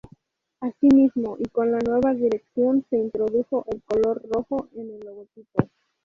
[0.61, 5.69] Asimismo, y con la nueva dirección, se introdujo el color rojo en el logotipo.